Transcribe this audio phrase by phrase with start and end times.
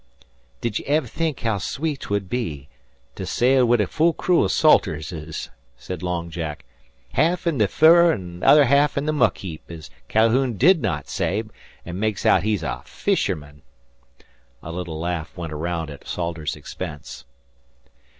[0.61, 2.69] "Did ye ever think how sweet 'twould be
[3.13, 6.65] to sail wid a full crew o' Salterses?" said Long Jack.
[7.13, 11.07] "Ha'af in the furrer an' other ha'af in the muck heap, as Ca'houn did not
[11.07, 11.43] say,
[11.85, 13.61] an' makes out he's a fisherman!"
[14.63, 17.23] A little laugh went round at Salters's expense.